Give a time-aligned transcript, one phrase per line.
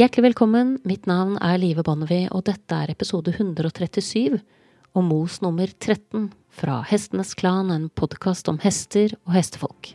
[0.00, 4.38] Hjertelig velkommen, mitt navn er Live Bonnevie, og dette er episode 137
[4.96, 9.90] og Mos nummer 13 fra Hestenes Klan, en podkast om hester og hestefolk.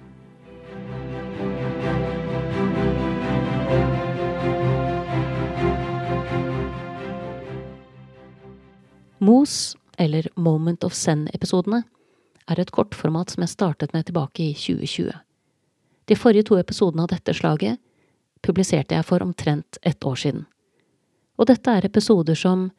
[9.25, 11.81] Mos, eller Moment of Zen-episodene,
[12.45, 15.09] er et kortformat som jeg startet med tilbake i 2020.
[16.05, 17.81] De forrige to episodene av dette slaget
[18.45, 20.45] publiserte jeg for omtrent ett år siden.
[21.35, 22.69] Og dette er episoder som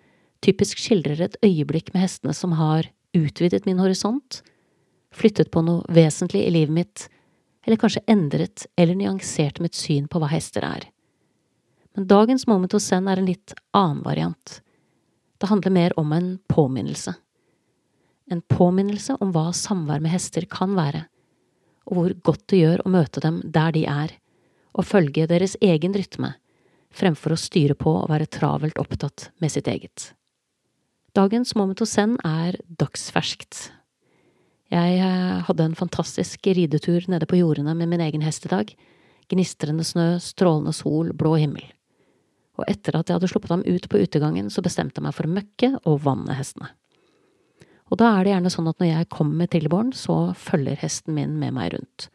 [0.44, 4.42] typisk skildrer et øyeblikk med hestene som har utvidet min horisont,
[5.12, 7.06] flyttet på noe vesentlig i livet mitt,
[7.66, 10.86] eller kanskje endret eller nyansert mitt syn på hva hester er.
[11.96, 14.60] Men dagens Moment hos Zen er en litt annen variant.
[15.40, 17.14] Det handler mer om en påminnelse.
[18.30, 21.06] En påminnelse om hva samvær med hester kan være,
[21.86, 24.14] og hvor godt det gjør å møte dem der de er,
[24.76, 26.34] og følge deres egen rytme,
[26.96, 30.10] fremfor å styre på og være travelt opptatt med sitt eget.
[31.16, 33.70] Dagens Moment hos Zen er dagsferskt.
[34.72, 38.74] Jeg eh, hadde en fantastisk ridetur nede på jordene med min egen hest i dag.
[39.32, 41.64] Gnistrende snø, strålende sol, blå himmel
[42.56, 45.28] og etter at jeg hadde sluppet ham ut på utegangen, så bestemte jeg meg for
[45.28, 46.72] å møkke og vanne hestene.
[47.86, 51.14] Og da er det gjerne sånn at når jeg kommer med trillebåren, så følger hesten
[51.14, 52.08] min med meg rundt.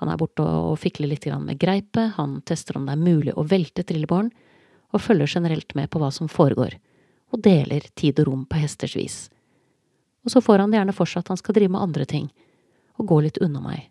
[0.00, 3.46] Han er borte og fikler litt med greipet, han tester om det er mulig å
[3.48, 4.30] velte trillebåren,
[4.92, 6.76] og følger generelt med på hva som foregår,
[7.32, 9.16] og deler tid og rom på hesters vis.
[10.24, 12.28] Og så får han gjerne for seg at han skal drive med andre ting,
[13.00, 13.88] og gå litt unna meg.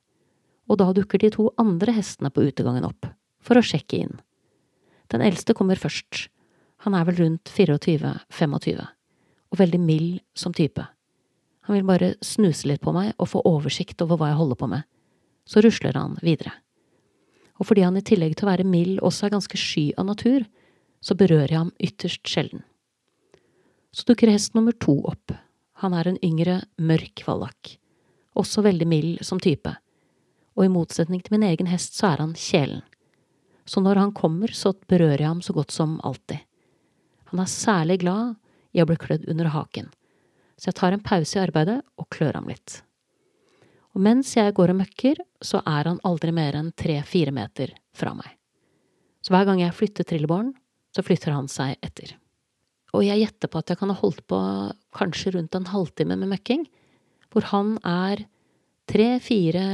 [0.70, 3.10] Og da dukker de to andre hestene på utegangen opp,
[3.42, 4.18] for å sjekke inn.
[5.14, 6.28] Den eldste kommer først.
[6.86, 8.82] Han er vel rundt 24–25,
[9.52, 10.86] og veldig mild som type.
[11.66, 14.70] Han vil bare snuse litt på meg og få oversikt over hva jeg holder på
[14.70, 14.86] med.
[15.46, 16.54] Så rusler han videre.
[17.62, 20.48] Og fordi han i tillegg til å være mild også er ganske sky av natur,
[21.00, 22.66] så berører jeg ham ytterst sjelden.
[23.96, 25.32] Så dukker hest nummer to opp.
[25.84, 27.78] Han er en yngre, mørk vallak.
[28.36, 29.72] Også veldig mild som type.
[30.58, 32.84] Og i motsetning til min egen hest så er han kjelen
[33.66, 36.38] så når han kommer, så berører jeg ham så godt som alltid.
[37.32, 38.36] Han er særlig glad
[38.76, 39.90] i å bli klødd under haken,
[40.56, 42.82] så jeg tar en pause i arbeidet og klør ham litt.
[43.96, 48.12] Og mens jeg går og møkker, så er han aldri mer enn tre–fire meter fra
[48.18, 48.28] meg.
[49.24, 50.52] Så hver gang jeg flytter trillebåren,
[50.94, 52.12] så flytter han seg etter.
[52.96, 54.40] Og jeg gjetter på at jeg kan ha holdt på
[54.96, 56.68] kanskje rundt en halvtime med møkking,
[57.32, 58.26] hvor han er
[58.92, 59.66] tre–fire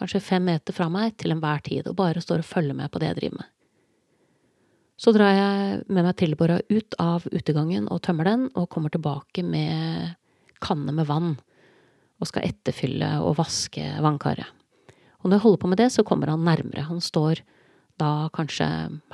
[0.00, 3.00] kanskje fem meter fra meg til enhver tid, og bare står og følger med på
[3.00, 3.50] det jeg driver med.
[5.00, 9.44] Så drar jeg med meg trillebåra ut av utegangen og tømmer den, og kommer tilbake
[9.44, 10.16] med
[10.60, 11.34] kanne med vann,
[12.20, 14.48] og skal etterfylle og vaske vannkaret.
[15.20, 16.86] Og når jeg holder på med det, så kommer han nærmere.
[16.88, 17.42] Han står
[18.00, 18.66] da kanskje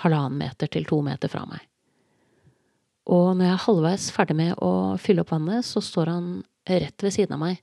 [0.02, 1.62] halvannen meter til to meter fra meg.
[3.10, 6.30] Og når jeg er halvveis ferdig med å fylle opp vannet, så står han
[6.66, 7.60] rett ved siden av meg.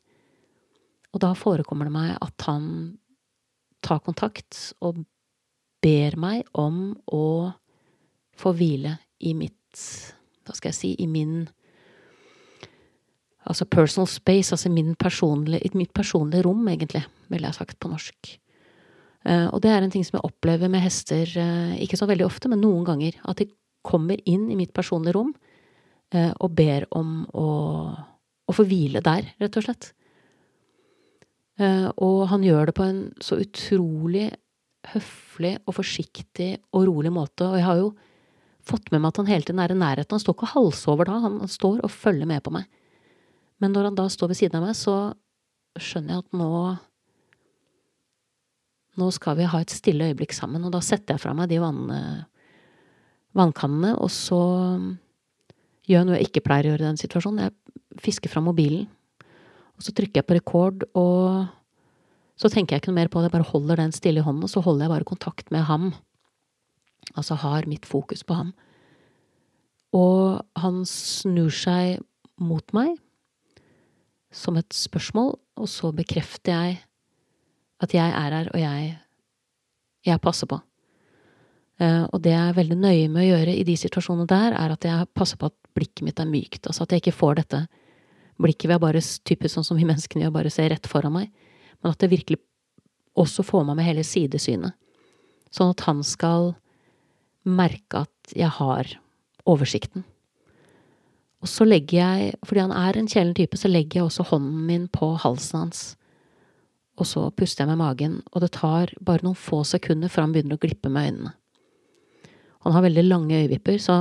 [1.14, 2.68] Og da forekommer det meg at han
[3.84, 5.04] tar kontakt og
[5.84, 7.52] ber meg om å
[8.40, 9.60] få hvile i mitt
[10.44, 11.48] Hva skal jeg si I min
[13.50, 18.40] Altså personal space, altså personlige, mitt personlige rom, egentlig, ville jeg sagt på norsk.
[19.24, 22.26] Uh, og det er en ting som jeg opplever med hester, uh, ikke så veldig
[22.26, 23.20] ofte, men noen ganger.
[23.24, 23.50] At de
[23.84, 25.34] kommer inn i mitt personlige rom
[26.16, 27.50] uh, og ber om å,
[28.48, 29.94] å få hvile der, rett og slett.
[31.62, 34.32] Eh, og han gjør det på en så utrolig
[34.94, 37.92] høflig og forsiktig og rolig måte, og jeg har jo
[38.64, 40.16] fått med meg at han hele tiden er i nærheten.
[40.16, 42.66] Han står ikke halsover da, han, han står og følger med på meg.
[43.64, 44.98] Men når han da står ved siden av meg, så
[45.80, 46.50] skjønner jeg at nå
[48.94, 51.58] Nå skal vi ha et stille øyeblikk sammen, og da setter jeg fra meg de
[51.58, 51.88] vann,
[53.34, 54.38] vannkannene, og så
[55.90, 57.48] gjør jeg noe jeg ikke pleier å gjøre i den situasjonen.
[57.48, 58.86] Jeg fisker fra mobilen
[59.74, 61.48] og så trykker jeg på rekord, og
[62.40, 64.46] så tenker jeg ikke noe mer på det, jeg bare holder den stille i hånden,
[64.46, 65.90] og så holder jeg bare kontakt med ham.
[67.18, 68.54] Altså har mitt fokus på ham.
[69.94, 72.00] Og han snur seg
[72.42, 72.96] mot meg
[74.34, 76.78] som et spørsmål, og så bekrefter jeg
[77.84, 78.94] at jeg er her, og jeg,
[80.08, 80.60] jeg passer på.
[81.82, 84.74] Uh, og det jeg er veldig nøye med å gjøre i de situasjonene der, er
[84.76, 87.64] at jeg passer på at blikket mitt er mykt, altså at jeg ikke får dette
[88.42, 91.32] blikket ved bare, typisk sånn som vi menneskene gjør, bare se rett foran meg,
[91.82, 92.40] men at det virkelig
[93.20, 94.74] også får meg med hele sidesynet.
[95.54, 96.54] Sånn at han skal
[97.46, 98.90] merke at jeg har
[99.50, 100.06] oversikten.
[101.44, 104.64] Og så legger jeg, fordi han er en kjælen type, så legger jeg også hånden
[104.68, 105.82] min på halsen hans.
[106.96, 110.36] Og så puster jeg med magen, og det tar bare noen få sekunder før han
[110.36, 111.34] begynner å glippe med øynene.
[112.64, 113.98] Han har veldig lange øyevipper, så,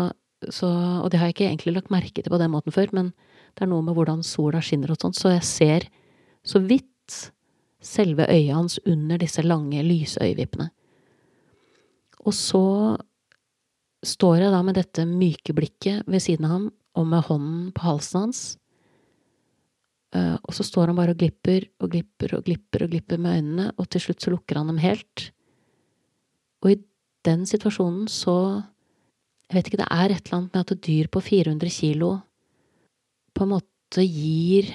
[0.47, 0.69] så,
[1.03, 3.11] og det har jeg ikke egentlig lagt merke til på den måten før, men
[3.57, 5.89] det er noe med hvordan sola skinner og sånn, så jeg ser
[6.47, 7.17] så vidt
[7.83, 10.69] selve øyet hans under disse lange lysøyevippene.
[12.23, 12.63] Og så
[14.07, 17.87] står jeg da med dette myke blikket ved siden av ham og med hånden på
[17.87, 18.43] halsen hans.
[20.13, 23.39] Uh, og så står han bare og glipper og glipper og glipper og glipper med
[23.39, 25.31] øynene, og til slutt så lukker han dem helt.
[26.63, 26.81] Og i
[27.25, 28.63] den situasjonen så
[29.53, 32.07] Jeg vet ikke, det er et eller annet med at et dyr på 400 kilo
[33.37, 34.71] på en måte gir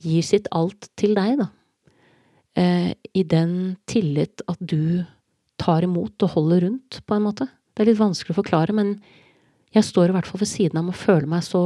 [0.00, 1.48] gir sitt alt til deg, da.
[2.58, 5.02] Uh, I den tillit at du
[5.60, 7.48] tar imot og holder rundt, på en måte.
[7.74, 8.94] Det er litt vanskelig å forklare, men
[9.74, 11.62] jeg står i hvert fall ved siden av og føler meg så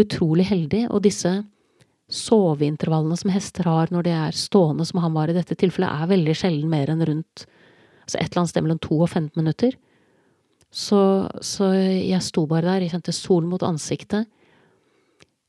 [0.00, 1.32] utrolig heldig, og disse
[2.14, 6.10] soveintervallene som hester har når de er stående, som han var i dette tilfellet, er
[6.10, 7.46] veldig sjelden mer enn rundt
[8.04, 9.76] altså et eller annet sted mellom to og 15 minutter.
[10.74, 11.00] Så,
[11.40, 14.28] så jeg sto bare der, jeg kjente solen mot ansiktet.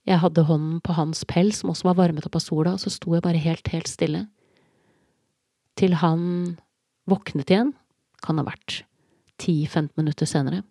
[0.06, 2.94] Jeg hadde hånden på hans pels, som også var varmet opp av sola, og så
[2.94, 4.28] sto jeg bare helt, helt stille.
[5.76, 6.22] Til han
[7.10, 7.74] våknet igjen,
[8.24, 8.84] kan ha vært
[9.42, 10.62] 10-15 minutter senere.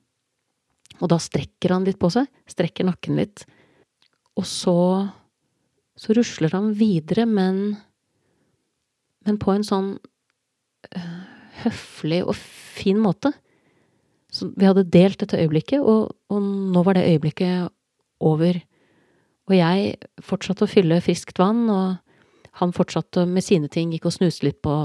[1.02, 3.44] Og da strekker han litt på seg, strekker nakken litt.
[4.38, 4.79] Og så
[5.94, 7.76] så rusler han videre, men
[9.25, 9.94] men på en sånn
[10.93, 11.20] øh,
[11.62, 13.31] høflig og fin måte.
[14.29, 16.43] Så vi hadde delt dette øyeblikket, og, og,
[16.75, 17.70] nå var det øyeblikket
[18.20, 18.58] over.
[19.49, 24.17] Og jeg fortsatte å fylle friskt vann, og han fortsatte med sine ting, gikk og
[24.19, 24.76] snuste litt på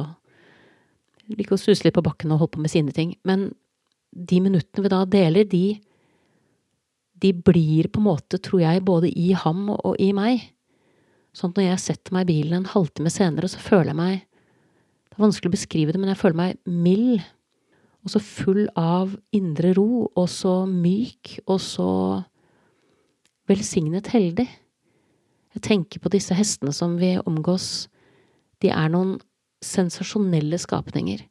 [1.30, 3.12] Gikk og snuste litt på bakken og holdt på med sine ting.
[3.22, 3.52] Men
[4.10, 5.76] de minuttene vi da deler, de
[7.22, 10.46] de blir på en måte, tror jeg, både i ham og i meg.
[11.36, 14.16] Sånn at når jeg setter meg i bilen en halvtime senere, så føler jeg meg
[15.10, 17.24] Det er vanskelig å beskrive det, men jeg føler meg mild.
[18.06, 21.90] Og så full av indre ro, og så myk, og så
[23.50, 24.48] velsignet heldig.
[25.58, 27.90] Jeg tenker på disse hestene som vi omgås.
[28.64, 29.18] De er noen
[29.66, 31.26] sensasjonelle skapninger.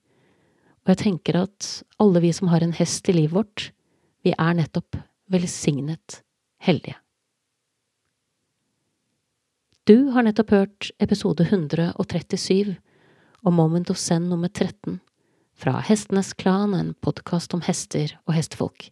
[0.85, 1.71] Og jeg tenker at
[2.03, 3.71] alle vi som har en hest i livet vårt,
[4.27, 4.99] vi er nettopp
[5.29, 6.23] velsignet
[6.63, 6.97] heldige.
[9.89, 12.75] Du har nettopp hørt episode 137
[13.45, 14.99] og Moment of Zen nummer 13
[15.59, 18.91] fra Hestenes Klan, en podkast om hester og hestefolk.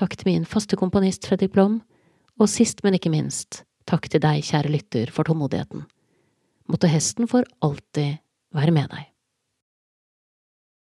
[0.00, 1.82] Takk til min faste komponist Fredrik Blom,
[2.40, 5.84] og sist, men ikke minst, takk til deg, kjære lytter, for tålmodigheten.
[6.72, 8.22] Måtte hesten for alltid
[8.56, 9.09] være med deg.